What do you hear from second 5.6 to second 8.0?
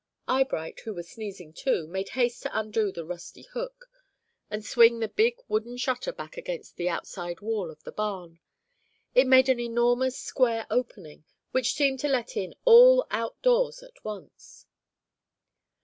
shutter back against the outside wall of the